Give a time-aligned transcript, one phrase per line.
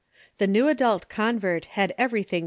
[0.39, 2.39] The new adult convert had everything * Isa.